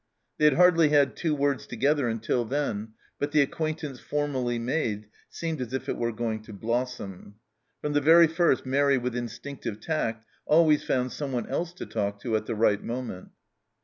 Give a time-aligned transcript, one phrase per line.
[0.39, 5.61] They had hardly had two words together until then, but the acquaintance fprmally made seemed
[5.61, 7.35] as if it were going to blossom.
[7.81, 12.35] From the very first Mairi, with instinctive tact, always found someone else to talk to
[12.35, 13.29] at the right moment.